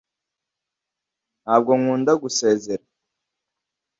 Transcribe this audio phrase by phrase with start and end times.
[1.43, 2.83] ntabwo nkunda gusezera